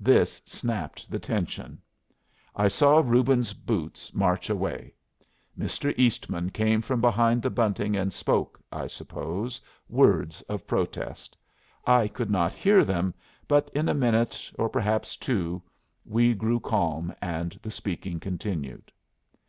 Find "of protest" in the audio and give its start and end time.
10.48-11.36